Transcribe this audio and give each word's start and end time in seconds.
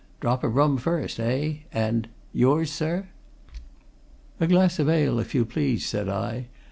Drop 0.19 0.43
of 0.43 0.55
rum 0.55 0.77
first, 0.77 1.19
eh? 1.19 1.57
And 1.71 2.07
yours 2.33 2.71
sir?" 2.71 3.09
"A 4.39 4.47
glass 4.47 4.79
of 4.79 4.89
ale 4.89 5.19
if 5.19 5.35
you 5.35 5.45
please," 5.45 5.85
said 5.85 6.09
I. 6.09 6.47